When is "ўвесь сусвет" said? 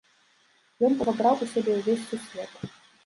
1.79-2.51